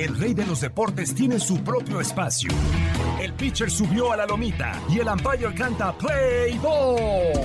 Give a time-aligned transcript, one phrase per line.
[0.00, 2.50] El rey de los deportes tiene su propio espacio.
[3.20, 7.44] El pitcher subió a la lomita y el umpire canta Play Ball.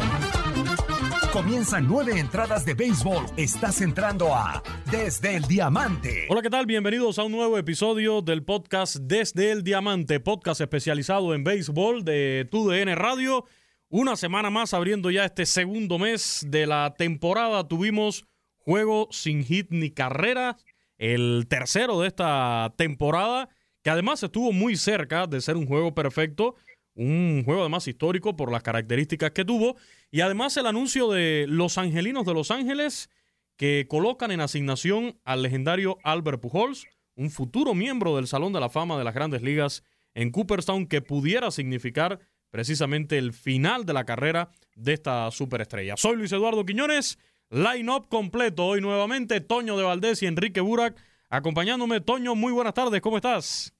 [1.34, 3.26] Comienzan nueve entradas de béisbol.
[3.36, 6.27] Estás entrando a Desde el Diamante.
[6.30, 6.66] Hola, ¿qué tal?
[6.66, 12.48] Bienvenidos a un nuevo episodio del podcast Desde el Diamante, podcast especializado en béisbol de
[12.50, 13.44] TUDN Radio.
[13.89, 17.67] Una semana más abriendo ya este segundo mes de la temporada.
[17.67, 18.25] Tuvimos
[18.59, 20.55] juego sin hit ni carrera
[20.98, 23.49] el tercero de esta temporada,
[23.81, 26.56] que además estuvo muy cerca de ser un juego perfecto,
[26.95, 29.75] un juego además histórico por las características que tuvo,
[30.11, 33.09] y además el anuncio de los Angelinos de Los Ángeles,
[33.58, 38.69] que colocan en asignación al legendario Albert Pujols, un futuro miembro del Salón de la
[38.69, 42.19] Fama de las Grandes Ligas en Cooperstown, que pudiera significar
[42.50, 45.97] precisamente el final de la carrera de esta superestrella.
[45.97, 47.17] Soy Luis Eduardo Quiñones.
[47.49, 49.39] Line-up completo hoy nuevamente.
[49.41, 50.95] Toño de Valdés y Enrique Burak
[51.29, 52.01] acompañándome.
[52.01, 53.01] Toño, muy buenas tardes.
[53.01, 53.73] ¿Cómo estás?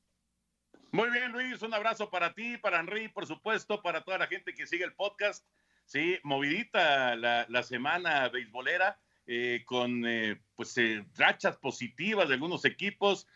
[0.92, 1.62] Muy bien, Luis.
[1.62, 4.94] Un abrazo para ti, para Henry, por supuesto, para toda la gente que sigue el
[4.94, 5.46] podcast.
[5.86, 9.00] Sí, movidita la, semana beisbolera.
[9.28, 13.28] Eh, con eh, pues eh, rachas positivas de algunos equipos,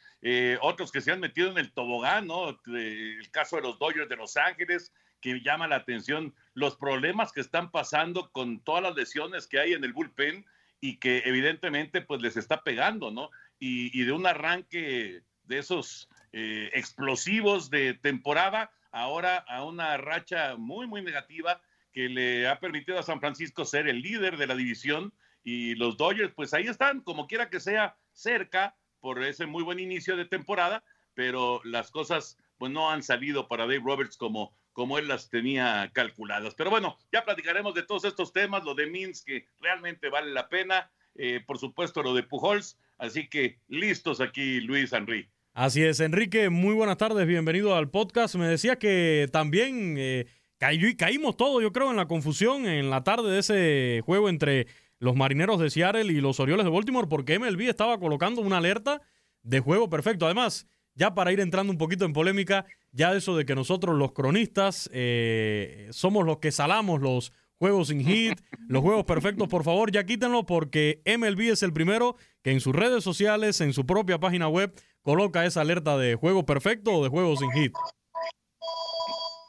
[0.61, 2.49] otros que se han metido en el tobogán, ¿no?
[2.67, 7.41] el caso de los Dodgers de Los Ángeles, que llama la atención los problemas que
[7.41, 10.45] están pasando con todas las lesiones que hay en el bullpen
[10.81, 13.29] y que evidentemente pues les está pegando, ¿no?
[13.59, 20.87] Y, de un arranque de esos eh, explosivos de temporada, ahora a una racha muy,
[20.87, 25.13] muy negativa que le ha permitido a San Francisco ser el líder de la división
[25.43, 29.79] y los Dodgers pues ahí están, como quiera que sea, cerca por ese muy buen
[29.79, 34.97] inicio de temporada, pero las cosas pues no han salido para Dave Roberts como como
[34.97, 36.55] él las tenía calculadas.
[36.55, 40.49] Pero bueno, ya platicaremos de todos estos temas, lo de Mins, que realmente vale la
[40.49, 45.29] pena, eh, por supuesto lo de Pujols, así que listos aquí Luis Henry.
[45.53, 48.35] Así es, Enrique, muy buenas tardes, bienvenido al podcast.
[48.35, 53.31] Me decía que también eh, caímos todos, yo creo, en la confusión en la tarde
[53.31, 54.67] de ese juego entre
[54.99, 59.01] los marineros de Seattle y los Orioles de Baltimore, porque MLB estaba colocando una alerta
[59.43, 60.25] de juego perfecto.
[60.25, 64.13] Además, ya para ir entrando un poquito en polémica, ya eso de que nosotros los
[64.13, 69.91] cronistas eh, somos los que salamos los juegos sin hit, los juegos perfectos, por favor
[69.91, 74.19] ya quítenlo porque MLB es el primero que en sus redes sociales, en su propia
[74.19, 77.73] página web, coloca esa alerta de juego perfecto o de juego sin hit.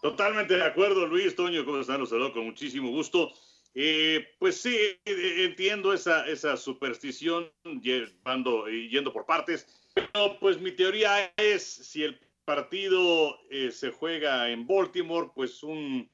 [0.02, 2.00] Totalmente de acuerdo, Luis Toño, ¿cómo están?
[2.00, 3.32] Los saludo con muchísimo gusto.
[3.74, 4.74] Eh, pues sí,
[5.04, 7.52] eh, entiendo esa, esa superstición
[7.82, 12.18] yendo, yendo por partes, pero pues mi teoría es si el
[12.50, 16.10] partido eh, se juega en Baltimore, pues un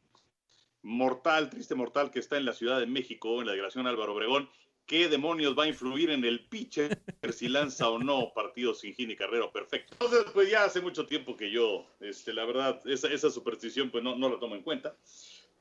[0.82, 4.46] mortal, triste mortal que está en la Ciudad de México, en la delegación Álvaro Obregón,
[4.84, 7.00] ¿qué demonios va a influir en el pitcher
[7.32, 9.94] si lanza o no partido sin gin y carrera perfecto?
[9.94, 14.04] Entonces, pues ya hace mucho tiempo que yo, este, la verdad, esa, esa superstición pues
[14.04, 14.94] no, no la tomo en cuenta.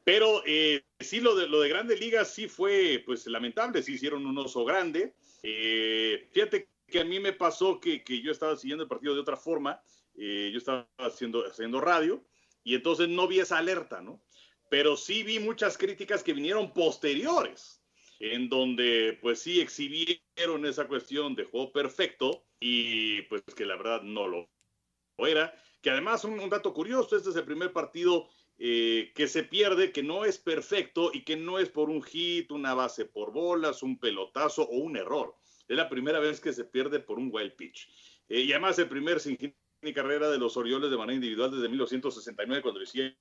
[0.04, 4.26] Pero eh, sí, lo de, lo de Grande Liga sí fue pues lamentable, sí hicieron
[4.26, 5.14] un oso grande.
[5.42, 9.22] Eh, fíjate que a mí me pasó que, que yo estaba siguiendo el partido de
[9.22, 9.82] otra forma
[10.18, 12.24] eh, yo estaba haciendo, haciendo radio
[12.64, 14.22] y entonces no vi esa alerta, ¿no?
[14.70, 17.84] Pero sí vi muchas críticas que vinieron posteriores,
[18.20, 24.02] en donde pues sí exhibieron esa cuestión de juego perfecto y pues que la verdad
[24.02, 24.50] no lo
[25.20, 25.54] era.
[25.82, 28.28] Que además un, dato curioso, este es el primer partido
[28.58, 32.52] eh, que se pierde, que no es perfecto y que no es por un hit,
[32.52, 35.36] una base por bolas, un pelotazo o un error.
[35.68, 37.88] Es la primera vez que se pierde por un wild pitch.
[38.28, 39.38] Eh, y además el primer sin
[39.86, 43.14] mi carrera de los Orioles de manera individual desde 1969 cuando lo hicieron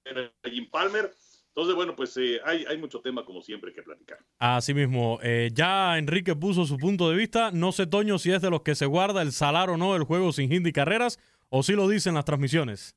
[0.42, 1.14] Jim Palmer.
[1.48, 4.18] Entonces, bueno, pues eh, hay, hay, mucho tema como siempre que platicar.
[4.38, 7.52] Así mismo, eh, ya Enrique puso su punto de vista.
[7.52, 10.02] No sé, Toño, si es de los que se guarda el salar o no el
[10.02, 11.20] juego sin hindi carreras,
[11.50, 12.96] o si lo dicen las transmisiones.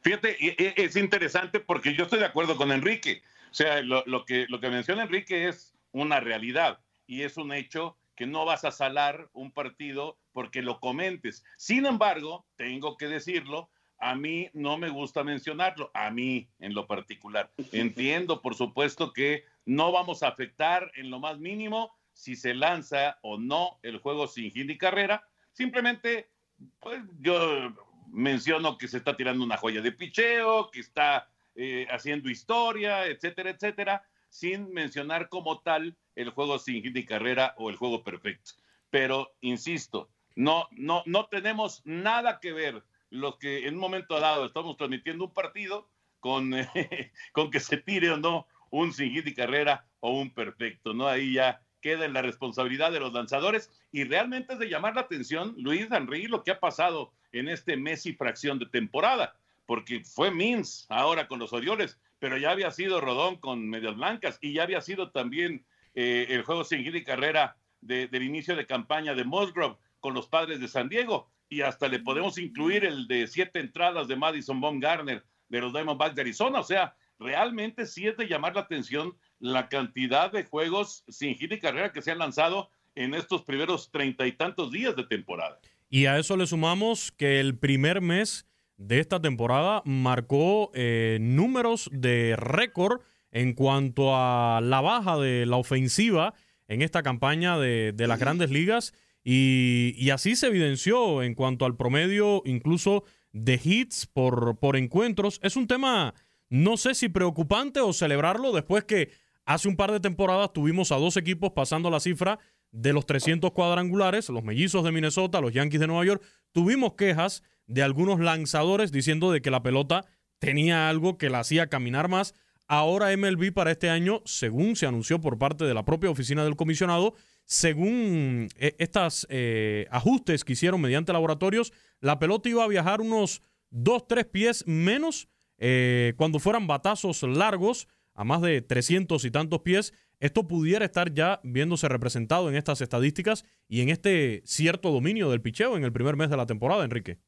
[0.00, 0.36] Fíjate,
[0.82, 3.22] es interesante porque yo estoy de acuerdo con Enrique.
[3.52, 7.52] O sea, lo, lo, que, lo que menciona Enrique es una realidad y es un
[7.52, 11.42] hecho que no vas a salar un partido porque lo comentes.
[11.56, 16.86] Sin embargo, tengo que decirlo, a mí no me gusta mencionarlo, a mí en lo
[16.86, 17.50] particular.
[17.72, 23.18] Entiendo, por supuesto, que no vamos a afectar en lo más mínimo si se lanza
[23.22, 26.30] o no el juego sin hit y carrera, Simplemente,
[26.78, 27.74] pues yo
[28.06, 33.50] menciono que se está tirando una joya de picheo, que está eh, haciendo historia, etcétera,
[33.50, 38.52] etcétera, sin mencionar como tal el juego sin hit y carrera o el juego perfecto.
[38.88, 44.46] Pero, insisto, no, no, no tenemos nada que ver los que en un momento dado
[44.46, 46.50] estamos transmitiendo un partido con,
[47.32, 51.08] con que se tire o no un sin hit y carrera o un perfecto, ¿no?
[51.08, 55.02] Ahí ya queda en la responsabilidad de los lanzadores y realmente es de llamar la
[55.02, 59.36] atención, Luis Henry, lo que ha pasado en este mes y fracción de temporada,
[59.66, 64.38] porque fue Mins ahora con los Orioles, pero ya había sido Rodón con Medias Blancas
[64.40, 65.66] y ya había sido también
[65.96, 70.60] eh, el juego sin y carrera del inicio de campaña de Musgrove con los padres
[70.60, 75.24] de San Diego y hasta le podemos incluir el de siete entradas de Madison Garner
[75.48, 76.60] de los Diamondbacks de Arizona.
[76.60, 81.50] O sea, realmente sí es de llamar la atención la cantidad de juegos sin hit
[81.50, 85.58] y carrera que se han lanzado en estos primeros treinta y tantos días de temporada.
[85.90, 88.46] Y a eso le sumamos que el primer mes
[88.86, 93.00] de esta temporada marcó eh, números de récord
[93.30, 96.34] en cuanto a la baja de la ofensiva
[96.68, 98.94] en esta campaña de, las grandes ligas
[99.24, 105.40] y, así se evidenció en cuanto al promedio incluso de hits por, por encuentros.
[105.42, 106.14] Es un tema,
[106.48, 109.10] no sé si preocupante o celebrarlo después que
[109.44, 112.38] hace un par de temporadas tuvimos a dos equipos pasando la cifra
[112.72, 116.22] de los 300 cuadrangulares, los mellizos de Minnesota, los Yankees de Nueva York.
[116.52, 117.42] Tuvimos quejas
[117.72, 120.04] de algunos lanzadores diciendo de que la pelota
[120.38, 122.34] tenía algo que la hacía caminar más.
[122.68, 126.56] Ahora MLB para este año, según se anunció por parte de la propia oficina del
[126.56, 127.14] comisionado,
[127.44, 133.42] según estos eh, ajustes que hicieron mediante laboratorios, la pelota iba a viajar unos
[133.72, 135.28] 2-3 pies menos
[135.58, 139.92] eh, cuando fueran batazos largos a más de 300 y tantos pies.
[140.20, 145.40] Esto pudiera estar ya viéndose representado en estas estadísticas y en este cierto dominio del
[145.40, 147.18] picheo en el primer mes de la temporada, Enrique.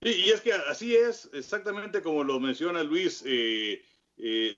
[0.00, 3.22] Y es que así es, exactamente como lo menciona Luis.
[3.26, 3.82] Eh,
[4.16, 4.56] eh,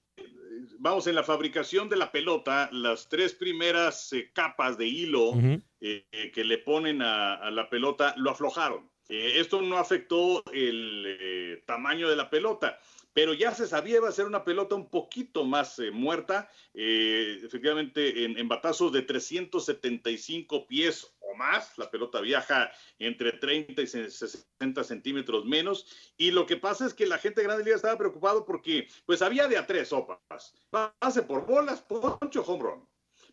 [0.79, 5.33] vamos, en la fabricación de la pelota, las tres primeras eh, capas de hilo
[5.81, 8.89] que le ponen a, la pelota lo aflojaron.
[9.09, 12.79] esto no afectó el tamaño de la pelota
[13.13, 17.41] pero ya se sabía iba a ser una pelota un poquito más eh, muerta, eh,
[17.45, 24.85] efectivamente en, batazos de 375 pies o más, la pelota viaja entre 30 y 60
[24.85, 25.87] centímetros menos,
[26.17, 29.23] y lo que pasa es que la gente de Grande Liga estaba preocupado porque pues
[29.23, 32.89] había de a tres sopas, pase por bolas, poncho, home run,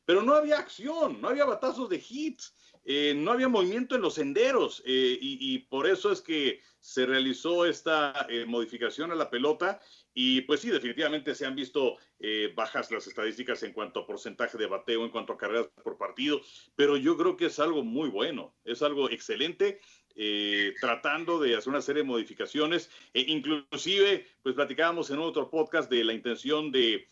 [0.06, 2.56] pero no había acción, no había batazos de hits,
[2.86, 7.66] eh, no había movimiento en los senderos y, y, por eso es que se realizó
[7.66, 9.80] esta eh, modificación a la pelota
[10.14, 14.58] y pues sí, definitivamente se han visto eh, bajas las estadísticas en cuanto a porcentaje
[14.58, 16.42] de bateo, en cuanto a carreras por partido,
[16.76, 19.80] pero yo creo que es algo muy bueno, es algo excelente.
[20.22, 25.90] Eh, tratando de hacer una serie de modificaciones, e inclusive, pues platicábamos en otro podcast
[25.90, 27.08] de la intención de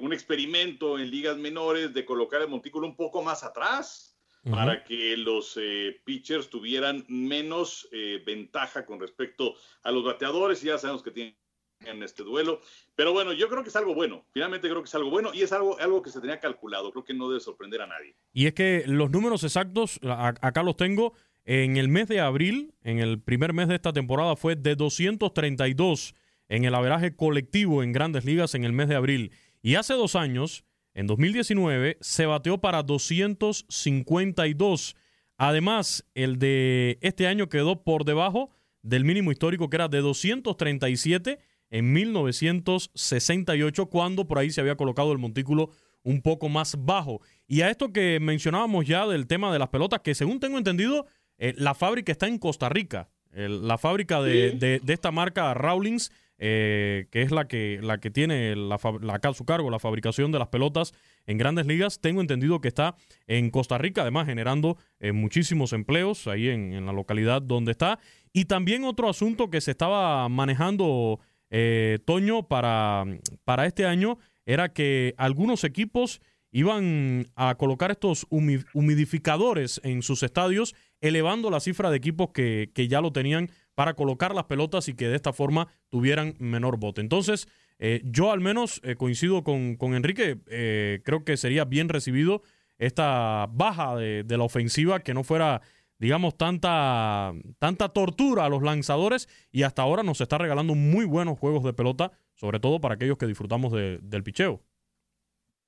[0.00, 4.09] un experimento en ligas menores de colocar el montículo un poco más atrás,
[4.48, 10.62] para que los eh, pitchers tuvieran menos eh, ventaja con respecto a los bateadores.
[10.62, 11.36] Y ya sabemos que tienen
[11.80, 12.60] en este duelo.
[12.94, 14.24] Pero bueno, yo creo que es algo bueno.
[14.32, 16.90] Finalmente creo que es algo bueno y es algo, algo que se tenía calculado.
[16.92, 18.16] Creo que no debe sorprender a nadie.
[18.32, 21.14] Y es que los números exactos, acá los tengo.
[21.44, 26.14] En el mes de abril, en el primer mes de esta temporada, fue de 232
[26.48, 29.32] en el averaje colectivo en grandes ligas en el mes de abril.
[29.62, 34.96] Y hace dos años, en 2019 se bateó para 252.
[35.36, 38.50] Además, el de este año quedó por debajo
[38.82, 41.38] del mínimo histórico que era de 237
[41.70, 45.70] en 1968, cuando por ahí se había colocado el montículo
[46.02, 47.20] un poco más bajo.
[47.46, 51.06] Y a esto que mencionábamos ya del tema de las pelotas, que según tengo entendido,
[51.38, 53.08] eh, la fábrica está en Costa Rica.
[53.32, 56.10] la fábrica de, de, esta marca Rawlings
[56.42, 60.38] eh, que es la que, la que tiene la, a su cargo la fabricación de
[60.38, 60.94] las pelotas
[61.26, 62.00] en grandes ligas.
[62.00, 66.94] Tengo entendido que está en Costa Rica, además generando eh, muchísimos empleos ahí en, la
[66.94, 67.98] localidad donde está.
[68.32, 71.20] Y también otro asunto que se estaba manejando,
[71.50, 73.04] eh, Toño, para,
[73.44, 74.16] para este año
[74.46, 81.90] era que algunos equipos iban a colocar estos humidificadores en sus estadios, elevando la cifra
[81.90, 85.32] de equipos que, que ya lo tenían para colocar las pelotas y que de esta
[85.32, 87.00] forma tuvieran menor bote.
[87.00, 92.42] Entonces, eh, yo al menos eh, coincido con, Enrique, eh, creo que sería bien recibido
[92.76, 95.62] esta baja de, la ofensiva, que no fuera,
[95.96, 101.38] digamos, tanta, tanta tortura a los lanzadores y hasta ahora nos está regalando muy buenos
[101.38, 104.60] juegos de pelota, sobre todo para aquellos que disfrutamos del picheo.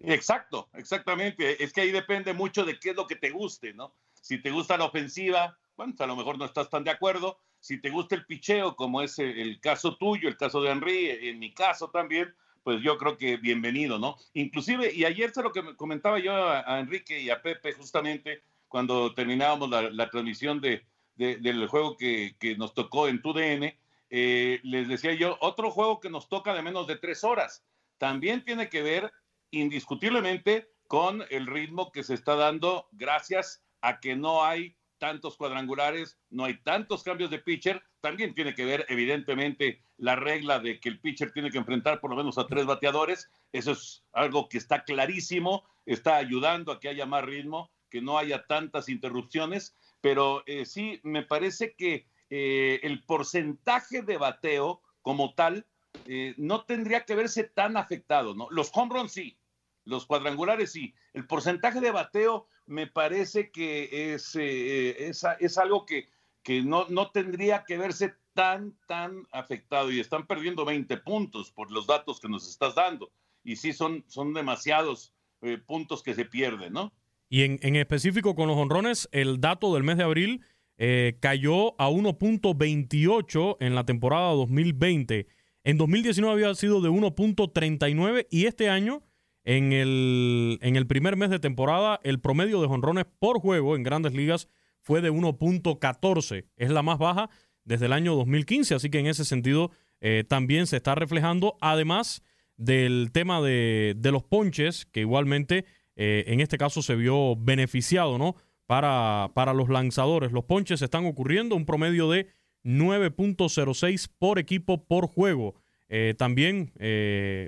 [0.00, 1.64] Exacto, exactamente.
[1.64, 3.94] Es que ahí depende mucho de qué es lo que te guste, ¿no?
[4.20, 7.38] Si te gusta la ofensiva, bueno, a lo mejor no estás tan de acuerdo.
[7.62, 11.38] Si te gusta el picheo, como es el caso tuyo, el caso de Henry, en
[11.38, 14.16] mi caso también, pues yo creo que bienvenido, ¿no?
[14.34, 19.14] Inclusive, y ayer se lo que comentaba yo a, Enrique y a Pepe justamente cuando
[19.14, 23.72] terminábamos la, transmisión de, del juego que, nos tocó en TUDN,
[24.10, 27.64] eh, les decía yo, otro juego que nos toca de menos de tres horas,
[27.96, 29.12] también tiene que ver
[29.52, 36.16] indiscutiblemente con el ritmo que se está dando gracias a que no hay tantos cuadrangulares,
[36.30, 40.88] no hay tantos cambios de pitcher, también tiene que ver evidentemente la regla de que
[40.88, 44.58] el pitcher tiene que enfrentar por lo menos a tres bateadores, eso es algo que
[44.58, 50.44] está clarísimo, está ayudando a que haya más ritmo, que no haya tantas interrupciones, pero
[50.46, 55.66] eh, sí me parece que eh, el porcentaje de bateo como tal
[56.06, 58.46] eh, no tendría que verse tan afectado, ¿no?
[58.50, 59.36] Los home runs sí,
[59.84, 66.08] los cuadrangulares sí, el porcentaje de bateo me parece que es, eh, es, algo que,
[66.42, 71.70] que no, no, tendría que verse tan, tan afectado y están perdiendo 20 puntos por
[71.70, 73.10] los datos que nos estás dando.
[73.44, 75.12] Y sí, son, son demasiados
[75.42, 76.92] eh, puntos que se pierden, ¿no?
[77.28, 80.44] Y en, en, específico con los honrones, el dato del mes de abril
[80.78, 85.26] eh, cayó a 1.28 en la temporada 2020.
[85.64, 89.02] En 2019 había sido de 1.39 y este año
[89.44, 93.82] en el, en el primer mes de temporada, el promedio de jonrones por juego en
[93.82, 94.48] grandes ligas
[94.80, 96.46] fue de 1.14.
[96.56, 97.30] Es la más baja
[97.64, 99.70] desde el año 2015, así que en ese sentido
[100.00, 102.22] eh, también se está reflejando, además
[102.56, 105.64] del tema de, los ponches, que igualmente
[105.96, 108.36] eh, en este caso se vio beneficiado ¿no?
[108.66, 110.32] para, para los lanzadores.
[110.32, 112.28] Los ponches están ocurriendo un promedio de
[112.64, 115.54] 9.06 por equipo por juego.
[115.88, 116.72] Eh, también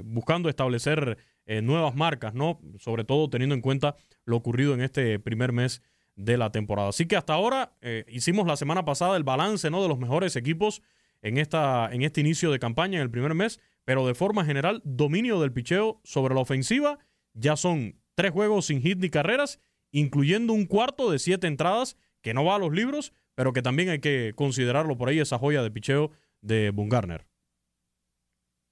[0.05, 2.61] buscando establecer eh, nuevas marcas, ¿no?
[2.79, 5.83] Sobre todo teniendo en cuenta lo ocurrido en este primer mes
[6.17, 6.89] de la temporada.
[6.89, 9.83] Así que hasta ahora eh, hicimos la semana pasada el balance, ¿no?
[9.83, 10.83] De los mejores equipos
[11.23, 14.81] en, esta, en este inicio de campaña en el primer mes, pero de forma general,
[14.85, 16.99] dominio del picheo sobre la ofensiva.
[17.35, 19.61] Ya son tres juegos sin hit ni carreras,
[19.91, 23.89] incluyendo un cuarto de siete entradas que no va a los libros, pero que también
[23.91, 26.11] hay que considerarlo por ahí, esa joya de picheo
[26.41, 27.27] de Bungarner.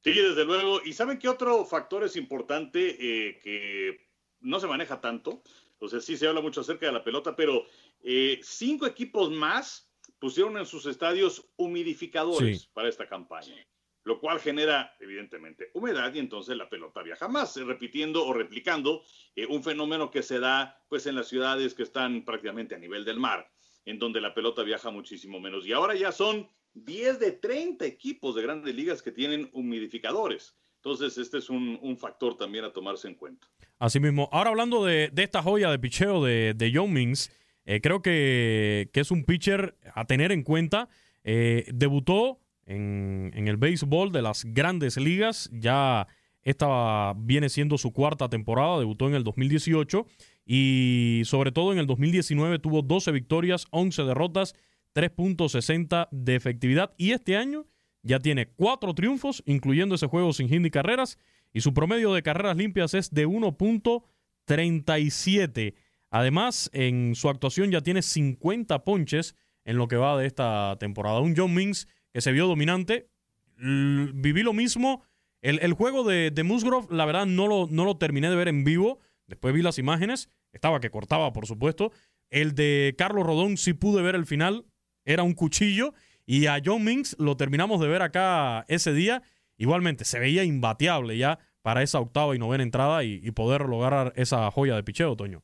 [0.05, 0.81] Sí, desde luego.
[0.85, 4.09] ¿Y saben qué otro factor es importante eh, que
[4.41, 5.43] no se maneja tanto?
[5.79, 7.67] O sea, sí se habla mucho acerca de la pelota, pero
[8.03, 13.57] eh, cinco equipos más pusieron en sus estadios humidificadores para esta campaña,
[14.05, 19.03] lo cual genera, evidentemente, humedad y entonces la pelota viaja más, repitiendo o replicando
[19.35, 23.05] eh, un fenómeno que se da pues en las ciudades que están prácticamente a nivel
[23.05, 23.51] del mar,
[23.85, 25.67] en donde la pelota viaja muchísimo menos.
[25.67, 30.57] Y ahora ya son 10 de 30 equipos de grandes ligas que tienen humidificadores.
[30.77, 33.47] Entonces, este es un, factor también a tomarse en cuenta.
[33.79, 37.31] Asimismo, ahora hablando de, esta joya de picheo de, de John Mings,
[37.65, 40.89] eh, creo que, es un pitcher a tener en cuenta.
[41.23, 46.09] Eh, debutó en, en, el béisbol de las grandes ligas, ya
[46.43, 50.07] esta viene siendo su cuarta temporada, debutó en el 2018
[50.45, 54.55] y sobre todo en el 2019 tuvo 12 victorias, 11 derrotas
[54.95, 57.67] 3.60 de efectividad y este año
[58.03, 61.19] ya tiene cuatro triunfos, incluyendo ese juego sin hit carreras,
[61.53, 65.75] y su promedio de carreras limpias es de 1.37.
[66.11, 71.21] Además, en su actuación ya tiene 50 ponches en lo que va de esta temporada.
[71.21, 73.09] Un John Mings que se vio dominante.
[73.57, 75.05] viví lo mismo.
[75.41, 78.65] El, juego de, de, Musgrove, la verdad, no lo, no lo terminé de ver en
[78.65, 79.01] vivo.
[79.27, 80.29] Después vi las imágenes.
[80.53, 81.93] Estaba que cortaba, por supuesto.
[82.31, 84.67] El de Carlos Rodón sí pude ver el final
[85.05, 85.95] era un cuchillo.
[86.27, 89.23] Y a John Minks lo terminamos de ver acá ese día.
[89.57, 94.51] Igualmente, se veía imbateable ya para esa octava y novena entrada y, poder lograr esa
[94.51, 95.43] joya de picheo, Toño.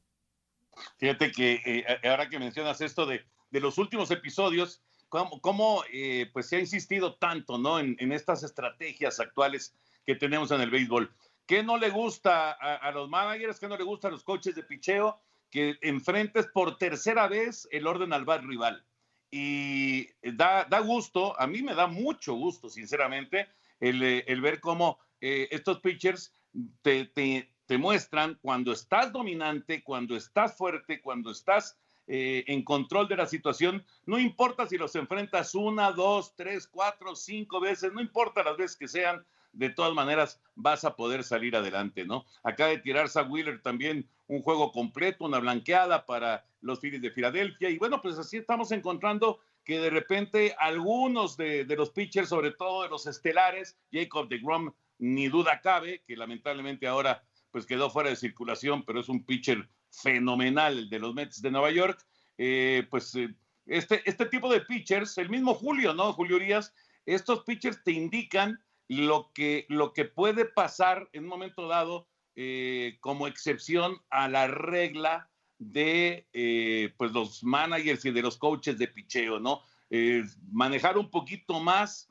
[0.99, 6.57] Fíjate que eh, ahora que mencionas esto de, los últimos episodios, cómo, eh, pues se
[6.57, 7.79] ha insistido tanto ¿no?
[7.79, 9.75] En, estas estrategias actuales
[10.05, 11.13] que tenemos en el béisbol.
[11.47, 13.59] ¿Qué no le gusta a, los managers?
[13.59, 15.21] ¿Qué no le gusta a los coches de picheo?
[15.51, 18.85] Que enfrentes por tercera vez el orden al bar rival
[19.31, 23.49] y da, da, gusto, a mí me da mucho gusto, sinceramente,
[23.81, 26.35] el, eh, el ver cómo eh, estos pitchers
[26.83, 33.09] te, te, te, muestran cuando estás dominante, cuando estás fuerte, cuando estás eh, en control
[33.09, 38.01] de la situación, no importa si los enfrentas una, dos, tres, cuatro, cinco veces, no
[38.01, 39.25] importa las veces que sean,
[39.59, 42.25] de todas maneras vas a poder salir adelante, ¿no?
[42.45, 47.11] Acaba de tirar a Wheeler también un juego completo, una blanqueada para los Phillies de
[47.11, 47.69] Filadelfia.
[47.69, 52.85] Y bueno, pues así estamos encontrando que de repente algunos de, los pitchers, sobre todo
[52.85, 58.11] de los estelares, Jacob de Grom, ni duda cabe, que lamentablemente ahora pues quedó fuera
[58.11, 63.13] de circulación, pero es un pitcher fenomenal de los Mets de Nueva York, eh, pues
[63.17, 63.35] eh,
[63.67, 66.13] este, este tipo de pitchers, el mismo Julio, ¿no?
[66.13, 66.73] Julio Urias,
[67.07, 72.97] estos pitchers te indican lo que, lo que puede pasar en un momento dado eh,
[73.01, 78.89] como excepción a la regla de eh, pues los managers y de los coaches de
[78.89, 79.63] picheo, ¿no?
[79.91, 82.09] Eh, manejar un poquito más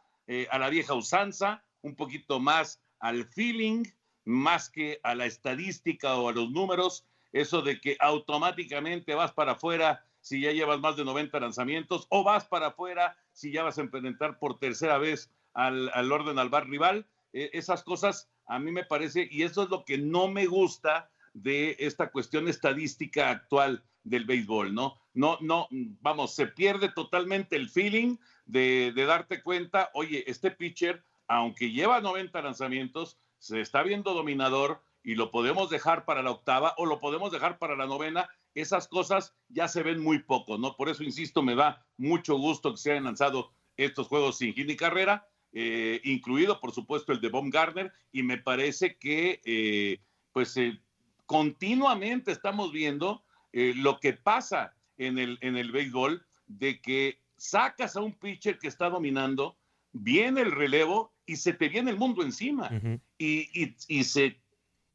[0.50, 3.86] a la vieja usanza, un poquito más al feeling,
[4.26, 9.54] más que a la estadística o a los números, eso de que automáticamente vas para
[9.54, 13.78] afuera si ya llevas más de 90 lanzamientos o vas para afuera si ya vas
[13.78, 17.08] a implementar por tercera vez al, orden al bar rival.
[17.34, 21.76] esas cosas a mí me parece, y eso es lo que no me gusta de
[21.80, 24.96] esta cuestión estadística actual del béisbol, ¿no?
[25.14, 31.72] No, no, vamos, se pierde totalmente el feeling de, darte cuenta, oye, este pitcher, aunque
[31.72, 36.86] lleva 90 lanzamientos, se está viendo dominador y lo podemos dejar para la octava o
[36.86, 40.76] lo podemos dejar para la novena, esas cosas ya se ven muy poco, ¿no?
[40.76, 44.68] Por eso, insisto, me da mucho gusto que se hayan lanzado estos juegos sin hit
[44.68, 50.00] ni carrera, eh, incluido, por supuesto, el de Baumgartner, y me parece que, eh,
[50.34, 50.80] pues, eh,
[51.26, 53.24] continuamente estamos viendo
[53.54, 58.68] lo que pasa en el, en el béisbol, de que sacas a un pitcher que
[58.68, 59.58] está dominando,
[59.94, 62.70] viene el relevo y se te viene el mundo encima.
[63.18, 64.40] y, y, se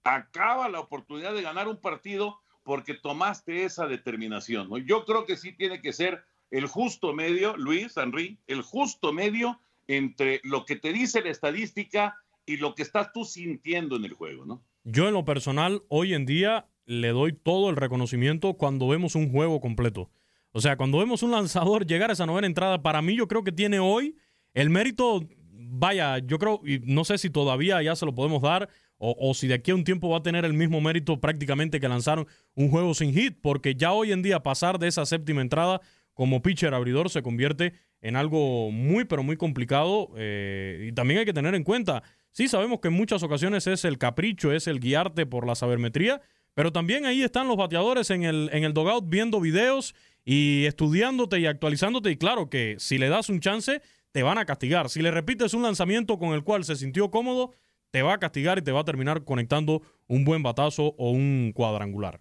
[0.04, 4.68] acaba la oportunidad de ganar un partido porque tomaste esa determinación.
[4.68, 4.78] ¿no?
[4.78, 9.60] Yo creo que sí tiene que ser el justo medio, Luis, Henry, el justo medio
[9.86, 14.14] entre lo que te dice la estadística y lo que estás tú sintiendo en el
[14.14, 14.64] juego, ¿no?
[14.84, 19.30] Yo en lo personal, hoy en día, le doy todo el reconocimiento cuando vemos un
[19.30, 20.10] juego completo.
[20.50, 23.44] O sea, cuando vemos un lanzador llegar a esa novena entrada, para mí yo creo
[23.44, 24.16] que tiene hoy
[24.54, 28.68] el mérito, vaya, yo creo, y no sé si todavía ya se lo podemos dar,
[28.98, 31.80] o, o, si de aquí a un tiempo va a tener el mismo mérito prácticamente
[31.80, 35.40] que lanzaron un juego sin hit, porque ya hoy en día pasar de esa séptima
[35.40, 35.80] entrada
[36.14, 40.10] como pitcher abridor se convierte en algo muy, pero muy complicado.
[40.16, 43.84] Eh, y también hay que tener en cuenta, sí sabemos que en muchas ocasiones es
[43.84, 46.20] el capricho, es el guiarte por la sabermetría,
[46.54, 49.94] pero también ahí están los bateadores en el, en el dogout viendo videos
[50.24, 52.10] y estudiándote y actualizándote.
[52.10, 53.80] Y claro que si le das un chance,
[54.12, 54.90] te van a castigar.
[54.90, 57.54] Si le repites un lanzamiento con el cual se sintió cómodo,
[57.90, 61.52] te va a castigar y te va a terminar conectando un buen batazo o un
[61.54, 62.20] cuadrangular.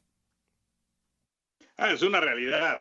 [1.77, 2.79] Ah, es una realidad,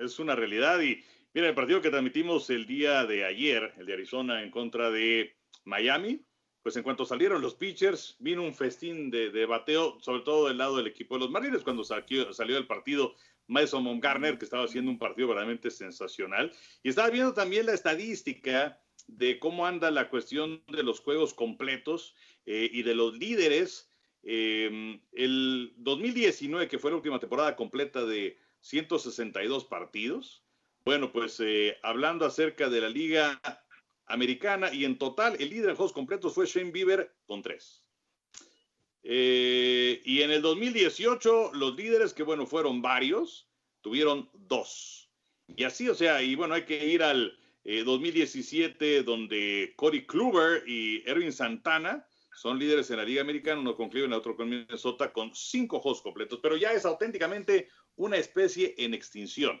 [0.00, 1.02] es una realidad y
[1.34, 5.34] Mira, el partido que transmitimos el día de ayer, el de Arizona en contra de
[5.64, 6.24] Miami,
[6.62, 10.76] pues en cuanto salieron los pitchers, vino un festín de, bateo, sobre todo del lado
[10.76, 13.16] del equipo de los Marines, cuando salió, salió del partido
[13.48, 16.52] Mason Montgarner, que estaba haciendo un partido verdaderamente sensacional.
[16.84, 22.14] Y estaba viendo también la estadística de cómo anda la cuestión de los juegos completos
[22.46, 23.90] eh, y de los líderes.
[24.22, 30.42] Eh, el 2019, que fue la última temporada completa de 162 partidos,
[30.86, 33.40] bueno, pues eh, hablando acerca de la liga
[34.06, 37.84] americana y en total el líder en juegos completos fue Shane Bieber con tres.
[39.02, 43.50] Eh, y en el 2018 los líderes, que bueno, fueron varios,
[43.82, 45.10] tuvieron dos.
[45.46, 50.66] Y así, o sea, y bueno, hay que ir al 2017 eh, donde Cody Kluber
[50.66, 55.12] y Erwin Santana son líderes en la Liga Americana, uno con Cleveland, otro con Minnesota,
[55.12, 59.60] con cinco juegos completos, pero ya es auténticamente una especie en extinción.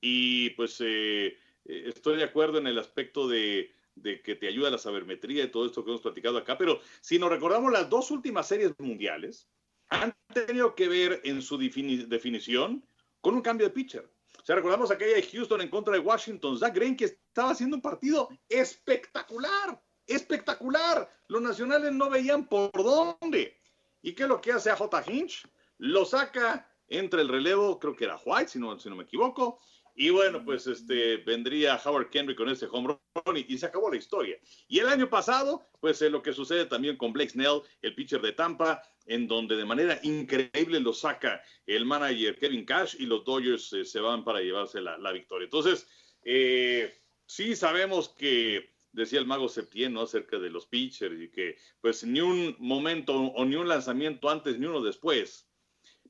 [0.00, 4.78] Y pues eh, eh, estoy de acuerdo en el aspecto de, que te ayuda la
[4.78, 8.48] sabermetría y todo esto que hemos platicado acá, pero si nos recordamos las dos últimas
[8.48, 9.48] series mundiales,
[9.88, 12.84] han tenido que ver en su definición
[13.20, 14.10] con un cambio de pitcher.
[14.42, 17.82] O sea, recordamos aquella de Houston en contra de Washington, Zach Greinke estaba haciendo un
[17.82, 21.08] partido espectacular, espectacular.
[21.28, 23.56] Los nacionales no veían por dónde.
[24.02, 25.04] ¿Y qué es lo que hace a J.
[25.10, 25.48] Hinch?
[25.78, 29.60] Lo saca entre el relevo, creo que era White, si no, si no me equivoco,
[29.96, 33.96] y bueno, pues este, vendría Howard Kendrick con ese home run y, se acabó la
[33.96, 34.36] historia.
[34.66, 38.32] Y el año pasado, pues lo que sucede también con Blake Snell, el pitcher de
[38.32, 43.72] Tampa, en donde de manera increíble lo saca el manager Kevin Cash y los Dodgers
[43.74, 45.44] eh, se van para llevarse la, victoria.
[45.44, 45.86] Entonces,
[46.24, 46.92] eh,
[47.26, 50.02] sí sabemos que decía el mago Septién, ¿no?
[50.02, 54.58] Acerca de los pitchers y que pues ni un momento o ni un lanzamiento antes
[54.58, 55.48] ni uno después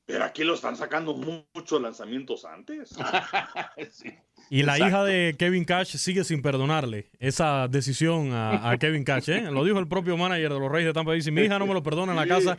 [0.07, 2.95] pero aquí lo están sacando muchos lanzamientos antes.
[4.51, 9.31] y la hija de Kevin Cash sigue sin perdonarle esa decisión a, Kevin Cash.
[9.31, 9.43] ¿eh?
[9.51, 11.12] Lo dijo el propio manager de los Reyes de Tampa.
[11.12, 12.59] Dice, mi hija no me lo perdona en la casa.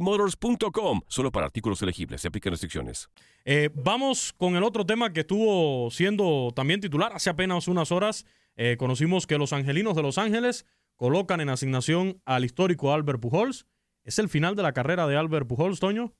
[0.00, 1.00] motors.com.
[1.08, 2.20] Solo para artículos elegibles.
[2.20, 3.08] Se aplican restricciones.
[3.44, 8.26] Eh, vamos con el otro tema que estuvo siendo también titular hace apenas unas horas.
[8.56, 13.66] Eh, conocimos que los angelinos de Los Ángeles colocan en asignación al histórico Albert Pujols.
[14.04, 16.14] ¿Es el final de la carrera de Albert Pujols, Toño?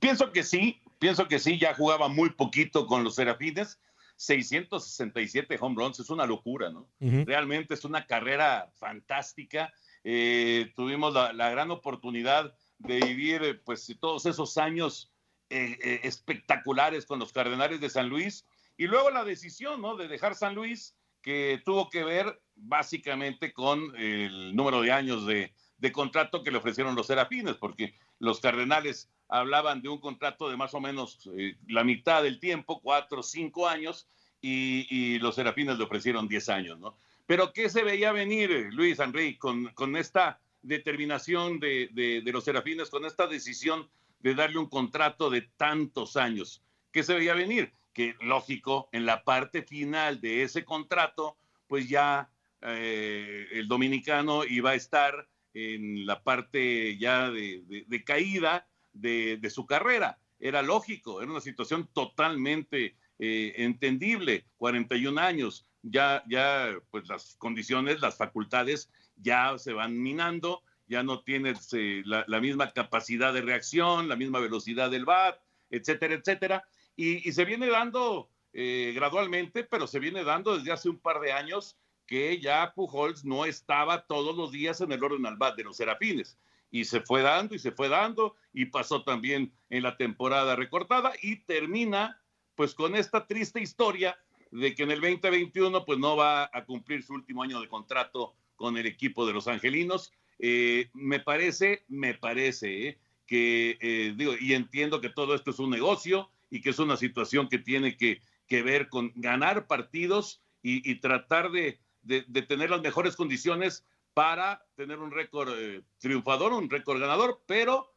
[0.00, 3.78] Pienso que sí, pienso que sí, ya jugaba muy poquito con los Serafines.
[4.16, 6.88] 667 home runs, es una locura, ¿no?
[7.00, 9.72] Realmente es una carrera fantástica
[10.06, 15.10] eh, tuvimos la, gran oportunidad de vivir eh, pues todos esos años
[15.48, 19.96] eh, espectaculares con los Cardenales de San Luis y luego la decisión ¿no?
[19.96, 25.54] de dejar San Luis que tuvo que ver básicamente con el número de años de,
[25.92, 30.72] contrato que le ofrecieron los Serafines, porque los Cardenales hablaban de un contrato de más
[30.72, 31.28] o menos
[31.66, 34.08] la mitad del tiempo, cuatro cinco años,
[34.40, 36.96] y, y, los Serafines le ofrecieron diez años, ¿no?
[37.26, 42.90] Pero ¿qué se veía venir, Luis Henry, con, con esta determinación de, de, los serafines,
[42.90, 43.88] con esta decisión
[44.20, 46.62] de darle un contrato de tantos años?
[46.92, 47.72] ¿Qué se veía venir?
[47.92, 54.70] Que lógico, en la parte final de ese contrato, pues ya eh, el dominicano iba
[54.70, 60.18] a estar en la parte ya de, caída de, su carrera.
[60.40, 68.00] Era lógico, era una situación totalmente eh, entendible, 41 años, ya, ya, pues las condiciones,
[68.00, 74.08] las facultades ya se van minando, ya no tienes eh, la, misma capacidad de reacción,
[74.08, 75.38] la misma velocidad del bat,
[75.70, 76.64] etcétera, etcétera.
[76.96, 81.32] Y, se viene dando eh, gradualmente, pero se viene dando desde hace un par de
[81.32, 85.64] años que ya Pujols no estaba todos los días en el orden al bat de
[85.64, 86.38] los Serafines.
[86.70, 91.12] Y se fue dando y se fue dando y pasó también en la temporada recortada
[91.22, 92.20] y termina
[92.56, 94.18] pues con esta triste historia
[94.54, 98.34] de que en el 2021 pues no va a cumplir su último año de contrato
[98.54, 100.12] con el equipo de los Angelinos.
[100.38, 105.58] Eh, me parece, me parece eh, que, eh, digo, y entiendo que todo esto es
[105.58, 110.40] un negocio y que es una situación que tiene que, que ver con ganar partidos
[110.62, 115.52] y, tratar de, de, tener las mejores condiciones para tener un récord
[115.98, 117.92] triunfador, un récord ganador, pero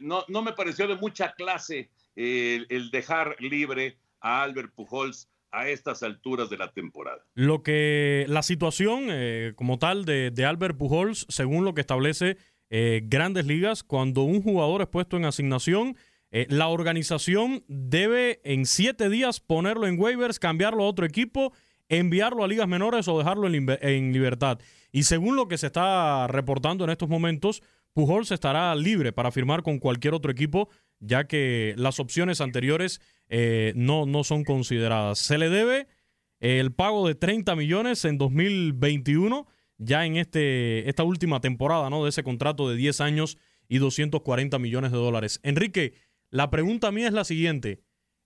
[0.00, 6.02] no, no me pareció de mucha clase el dejar libre a Albert Pujols a estas
[6.02, 7.24] alturas de la temporada.
[7.34, 12.36] Lo que la situación eh, como tal de, Albert Pujols, según lo que establece
[12.70, 15.96] eh, Grandes Ligas, cuando un jugador es puesto en asignación,
[16.30, 21.52] eh, la organización debe en siete días ponerlo en waivers, cambiarlo a otro equipo,
[21.88, 24.58] enviarlo a ligas menores o dejarlo en, en libertad.
[24.92, 27.62] Y según lo que se está reportando en estos momentos,
[27.94, 30.68] Pujols estará libre para firmar con cualquier otro equipo,
[31.00, 35.18] ya que las opciones anteriores eh, no, no son consideradas.
[35.18, 35.86] Se le debe
[36.40, 39.46] el pago de 30 millones en 2021,
[39.78, 42.04] ya en este, esta última temporada ¿no?
[42.04, 45.40] de ese contrato de 10 años y 240 millones de dólares.
[45.42, 45.94] Enrique,
[46.30, 47.80] la pregunta mía es la siguiente.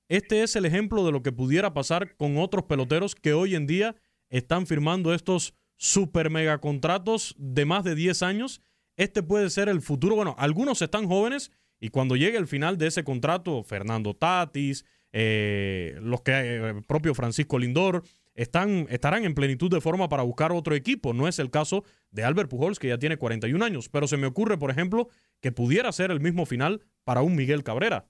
[0.08, 3.66] Este es el ejemplo de lo que pudiera pasar con otros peloteros que hoy en
[3.66, 3.96] día
[4.28, 8.61] están firmando estos super mega contratos de más de 10 años.
[8.96, 10.16] Este puede ser el futuro.
[10.16, 11.50] Bueno, algunos están jóvenes
[11.83, 17.12] y cuando llegue el final de ese contrato, Fernando Tatis, eh, los que eh, propio
[17.12, 18.05] Francisco Lindor,
[18.37, 21.12] están, estarán en plenitud de forma para buscar otro equipo.
[21.12, 24.29] No es el caso de Albert Pujols, que ya tiene 41 años, pero se me
[24.29, 25.09] ocurre, por ejemplo,
[25.40, 28.07] que pudiera ser el mismo final para un Miguel Cabrera.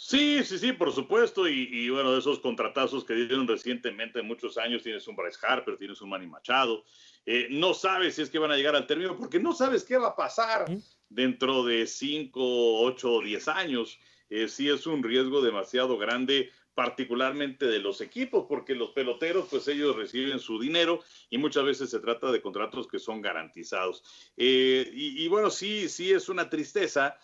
[0.00, 1.48] Sí, sí, sí, por supuesto.
[1.48, 6.00] Y, bueno, de esos contratazos que dieron recientemente, muchos años, tienes un Bryce Harper, tienes
[6.00, 6.84] un Manny Machado.
[7.30, 9.98] Eh, no sabes si es que van a llegar al término porque no sabes qué
[9.98, 10.64] va a pasar
[11.10, 13.98] dentro de 5, 8 o 10 años.
[14.30, 19.68] Eh, sí es un riesgo demasiado grande, particularmente de los equipos, porque los peloteros, pues
[19.68, 24.02] ellos reciben su dinero y muchas veces se trata de contratos que son garantizados.
[24.38, 27.18] Eh, y, bueno, sí, sí es una tristeza.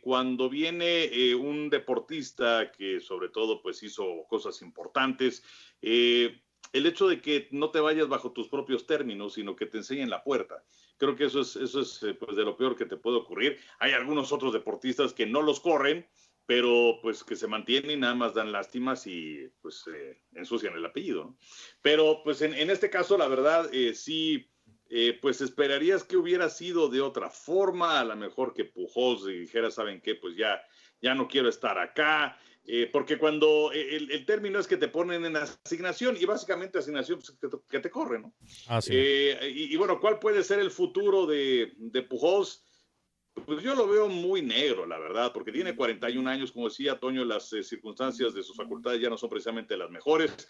[0.00, 5.42] Cuando viene un deportista que sobre todo pues hizo cosas importantes,
[6.72, 10.10] el hecho de que no te vayas bajo tus propios términos, sino que te enseñen
[10.10, 10.64] la puerta.
[10.96, 13.58] Creo que eso es, eso es eh, pues, de lo peor que te puede ocurrir.
[13.78, 16.06] Hay algunos otros deportistas que no los corren,
[16.50, 20.84] pero pues que se mantienen y nada más dan lástimas y pues eh, ensucian el
[20.84, 21.36] apellido.
[21.80, 24.50] Pero pues en, este caso, la verdad, eh, sí,
[24.88, 29.70] eh, pues esperarías que hubiera sido de otra forma, a lo mejor que Pujols dijera,
[29.70, 30.16] ¿saben qué?
[30.16, 30.60] Pues ya,
[31.00, 35.36] ya no quiero estar acá, eh, porque cuando el, término es que te ponen en
[35.36, 37.36] asignación y básicamente asignación pues,
[37.68, 38.34] que, te, corre, ¿no?
[38.68, 38.92] Así.
[38.94, 42.64] Eh, y, bueno, ¿cuál puede ser el futuro de, de Pujols?
[43.46, 47.24] Pues yo lo veo muy negro, la verdad, porque tiene 41 años, como decía Toño,
[47.24, 50.48] las circunstancias de sus facultades ya no son precisamente las mejores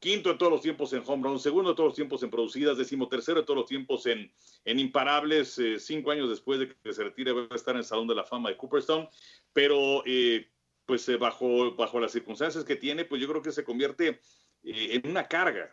[0.00, 2.78] quinto de todos los tiempos en home run, segundo de todos los tiempos en producidas,
[3.10, 4.32] tercero de todos los tiempos en,
[4.64, 7.84] en imparables, eh, cinco años después de que se retire va a estar en el
[7.84, 9.08] Salón de la Fama de Cooperstown,
[9.52, 10.50] pero eh,
[10.90, 14.20] pues eh, bajo, bajo las circunstancias que tiene, pues yo creo que se convierte
[14.64, 15.72] en una carga,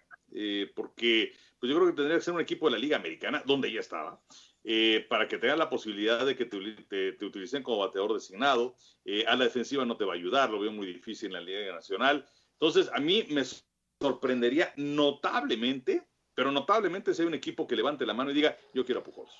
[0.75, 3.71] porque pues yo creo que tendría que ser un equipo de la Liga Americana, donde
[3.71, 4.21] ya estaba,
[5.09, 8.75] para que tenga la posibilidad de que te, te, utilicen como bateador designado.
[9.27, 11.73] a la defensiva no te va a ayudar, lo veo muy difícil en la Liga
[11.73, 12.23] Nacional.
[12.51, 13.41] Entonces, a mí me
[13.99, 18.85] sorprendería notablemente, pero notablemente si hay un equipo que levante la mano y diga, yo
[18.85, 19.33] quiero a Pujols.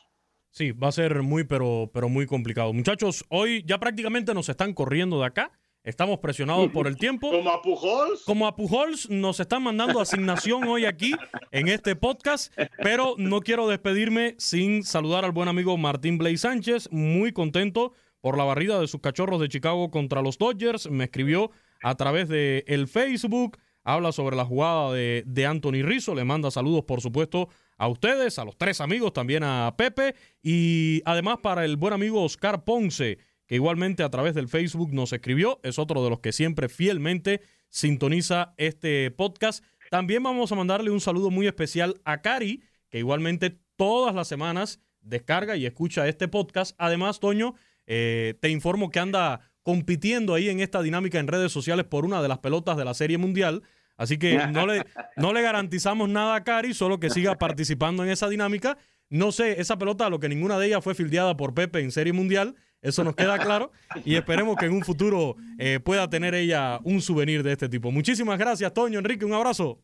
[0.57, 2.73] Sí, va a ser muy, pero, pero muy complicado.
[2.73, 5.51] Muchachos, hoy ya prácticamente nos están corriendo de acá.
[5.88, 7.32] Estamos presionados por el tiempo.
[7.32, 8.23] ¿Como a Pujols?
[8.26, 11.13] Como a Pujols nos están mandando asignación hoy aquí
[11.52, 16.89] en este podcast, pero no quiero despedirme sin saludar al buen amigo Martín Blay Sánchez,
[16.91, 20.91] muy contento por la barrida de sus cachorros de Chicago contra los Dodgers.
[20.91, 26.13] Me escribió a través de el Facebook habla sobre la jugada de, de Anthony Rizzo,
[26.13, 27.47] le manda saludos por supuesto
[27.78, 32.21] a ustedes, a los tres amigos, también a Pepe y además para el buen amigo
[32.23, 36.33] Oscar Ponce, que igualmente a través del Facebook nos escribió, es otro de los que
[36.33, 39.63] siempre fielmente sintoniza este podcast.
[39.89, 44.81] También vamos a mandarle un saludo muy especial a Cari, que igualmente todas las semanas
[45.01, 46.75] descarga y escucha este podcast.
[46.77, 47.55] Además, Toño,
[47.86, 52.21] eh, te informo que anda compitiendo ahí en esta dinámica en redes sociales por una
[52.21, 53.63] de las pelotas de la Serie Mundial.
[53.95, 58.10] Así que no le, no le garantizamos nada a Cari, solo que siga participando en
[58.10, 58.77] esa dinámica.
[59.10, 62.13] No sé, esa pelota, lo que ninguna de ellas fue fildeada por Pepe en Serie
[62.13, 63.72] Mundial, eso nos queda claro.
[64.06, 67.91] Y esperemos que en un futuro eh, pueda tener ella un souvenir de este tipo.
[67.91, 69.82] Muchísimas gracias, Toño, Enrique, un abrazo.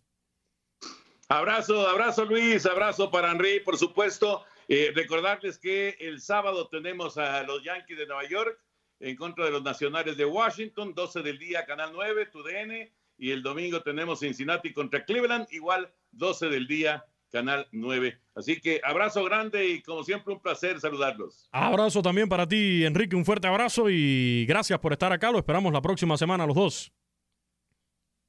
[1.30, 4.44] Abrazo, abrazo Luis, abrazo para Henry, por supuesto.
[4.68, 8.60] Eh, recordarles que el sábado tenemos a los Yankees de Nueva York
[9.00, 13.44] en contra de los Nacionales de Washington, 12 del día, Canal 9, TUDN y el
[13.44, 18.20] domingo tenemos Cincinnati contra Cleveland, igual 12 del día, Canal 9.
[18.36, 21.50] Así que abrazo grande y como siempre un placer saludarlos.
[21.52, 25.32] Abrazo también para ti, Enrique, un fuerte abrazo y gracias por estar acá.
[25.32, 26.94] Lo esperamos la próxima semana los dos.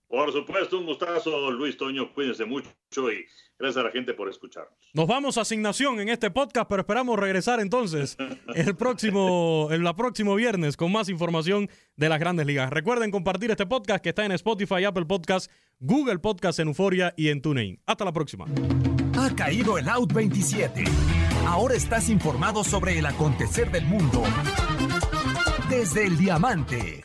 [0.08, 2.12] Por supuesto, un gustazo, Luis Toño.
[2.12, 3.24] Cuídense mucho y
[3.58, 4.72] gracias a la gente por escucharnos.
[4.92, 8.16] Nos vamos a asignación en este podcast, pero esperamos regresar entonces
[8.54, 12.70] el próximo, el próximo viernes con más información de las grandes ligas.
[12.70, 17.28] Recuerden compartir este podcast que está en Spotify, Apple Podcast, Google Podcast, en Euforia y
[17.28, 17.80] en TuneIn.
[17.86, 18.46] Hasta la próxima.
[19.16, 20.84] Ha caído el Out 27.
[21.46, 24.22] Ahora estás informado sobre el acontecer del mundo
[25.68, 27.04] desde el diamante.